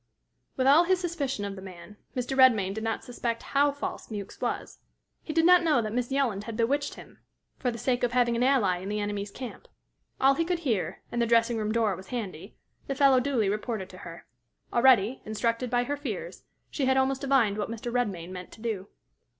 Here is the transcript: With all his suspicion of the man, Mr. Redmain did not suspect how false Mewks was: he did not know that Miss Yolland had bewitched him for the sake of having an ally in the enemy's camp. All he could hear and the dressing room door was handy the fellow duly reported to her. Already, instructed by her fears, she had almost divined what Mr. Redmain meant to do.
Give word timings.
With 0.57 0.65
all 0.65 0.85
his 0.85 0.99
suspicion 0.99 1.45
of 1.45 1.55
the 1.55 1.61
man, 1.61 1.95
Mr. 2.15 2.35
Redmain 2.35 2.73
did 2.73 2.83
not 2.83 3.03
suspect 3.03 3.43
how 3.53 3.71
false 3.71 4.09
Mewks 4.09 4.41
was: 4.41 4.79
he 5.21 5.31
did 5.31 5.45
not 5.45 5.61
know 5.61 5.79
that 5.79 5.93
Miss 5.93 6.11
Yolland 6.11 6.45
had 6.45 6.57
bewitched 6.57 6.95
him 6.95 7.19
for 7.59 7.69
the 7.69 7.77
sake 7.77 8.01
of 8.03 8.11
having 8.11 8.35
an 8.35 8.41
ally 8.41 8.77
in 8.79 8.89
the 8.89 8.99
enemy's 8.99 9.29
camp. 9.29 9.67
All 10.19 10.33
he 10.33 10.43
could 10.43 10.61
hear 10.61 11.03
and 11.11 11.21
the 11.21 11.27
dressing 11.27 11.55
room 11.57 11.71
door 11.71 11.95
was 11.95 12.07
handy 12.07 12.57
the 12.87 12.95
fellow 12.95 13.19
duly 13.19 13.47
reported 13.47 13.89
to 13.89 13.99
her. 13.99 14.25
Already, 14.73 15.21
instructed 15.23 15.69
by 15.69 15.83
her 15.83 15.95
fears, 15.97 16.45
she 16.71 16.85
had 16.85 16.97
almost 16.97 17.21
divined 17.21 17.59
what 17.59 17.69
Mr. 17.69 17.93
Redmain 17.93 18.31
meant 18.31 18.51
to 18.53 18.61
do. 18.61 18.87